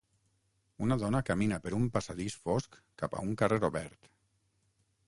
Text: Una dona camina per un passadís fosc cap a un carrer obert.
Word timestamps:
Una 0.85 0.95
dona 1.03 1.21
camina 1.27 1.59
per 1.67 1.75
un 1.81 1.85
passadís 1.99 2.39
fosc 2.47 2.79
cap 3.03 3.17
a 3.19 3.23
un 3.29 3.39
carrer 3.45 3.65
obert. 3.71 4.13